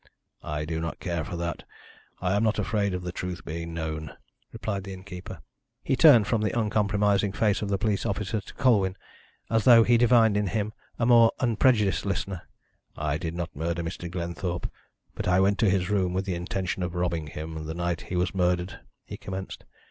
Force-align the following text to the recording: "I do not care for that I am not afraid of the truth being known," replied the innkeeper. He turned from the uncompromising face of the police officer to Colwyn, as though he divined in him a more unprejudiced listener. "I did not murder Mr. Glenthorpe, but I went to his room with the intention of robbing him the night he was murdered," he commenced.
"I 0.41 0.65
do 0.65 0.79
not 0.79 0.99
care 0.99 1.23
for 1.23 1.35
that 1.37 1.63
I 2.21 2.33
am 2.35 2.41
not 2.43 2.57
afraid 2.57 2.95
of 2.95 3.03
the 3.03 3.11
truth 3.11 3.45
being 3.45 3.71
known," 3.71 4.17
replied 4.51 4.83
the 4.83 4.93
innkeeper. 4.93 5.43
He 5.83 5.95
turned 5.95 6.25
from 6.25 6.41
the 6.41 6.59
uncompromising 6.59 7.33
face 7.33 7.61
of 7.61 7.69
the 7.69 7.77
police 7.77 8.03
officer 8.03 8.41
to 8.41 8.53
Colwyn, 8.55 8.97
as 9.51 9.63
though 9.63 9.83
he 9.83 9.97
divined 9.97 10.37
in 10.37 10.47
him 10.47 10.73
a 10.97 11.05
more 11.05 11.31
unprejudiced 11.39 12.03
listener. 12.03 12.41
"I 12.97 13.19
did 13.19 13.35
not 13.35 13.55
murder 13.55 13.83
Mr. 13.83 14.09
Glenthorpe, 14.09 14.71
but 15.13 15.27
I 15.27 15.39
went 15.39 15.59
to 15.59 15.69
his 15.69 15.91
room 15.91 16.13
with 16.15 16.25
the 16.25 16.33
intention 16.33 16.81
of 16.81 16.95
robbing 16.95 17.27
him 17.27 17.63
the 17.67 17.75
night 17.75 18.01
he 18.09 18.15
was 18.15 18.33
murdered," 18.33 18.79
he 19.05 19.17
commenced. 19.17 19.65